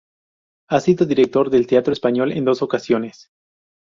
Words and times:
Ha 0.69 0.79
sido 0.79 1.05
Director 1.05 1.51
del 1.51 1.67
Teatro 1.67 1.93
Español 1.93 2.31
en 2.31 2.43
dos 2.43 2.63
ocasiones. 2.63 3.29